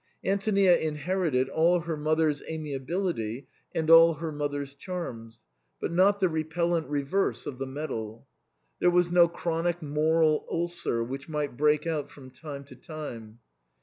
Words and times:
Antonia 0.25 0.75
inherited 0.77 1.47
all 1.47 1.81
her 1.81 1.95
mother's 1.95 2.41
amiability 2.49 3.47
and 3.75 3.87
all 3.91 4.15
her 4.15 4.31
mother's 4.31 4.73
charms, 4.73 5.43
but 5.79 5.91
not 5.91 6.19
the 6.19 6.27
re 6.27 6.43
pellent 6.43 6.85
reverse 6.89 7.45
of 7.45 7.59
the 7.59 7.67
medal. 7.67 8.25
There 8.79 8.89
was 8.89 9.11
no 9.11 9.27
chronic 9.27 9.83
moral 9.83 10.47
ulcer, 10.49 11.03
which 11.03 11.29
might 11.29 11.55
break 11.55 11.85
out 11.85 12.09
from 12.09 12.31
time 12.31 12.63
to 12.63 12.75
time. 12.75 13.41